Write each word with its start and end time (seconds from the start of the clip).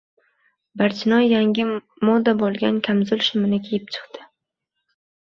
Barchinoy 0.81 1.27
yangi 1.33 1.65
moda 2.09 2.33
bo‘lgan 2.39 2.79
kamzul-shimini 2.87 3.59
kiyib 3.67 3.93
chiqdi. 3.97 4.23